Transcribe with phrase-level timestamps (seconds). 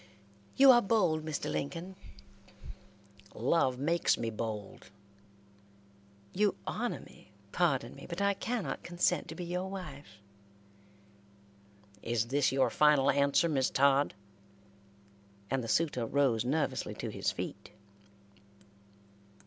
[0.55, 1.47] "You are bold, Mr.
[1.47, 1.95] Lincoln."
[3.35, 4.89] "Love makes me bold."
[6.33, 10.17] "You honor me, pardon me, but I cannot consent to be your wife."
[12.01, 14.15] "Is this your final answer, Miss Todd?"
[15.51, 17.69] and the suitor rose nervously to his feet.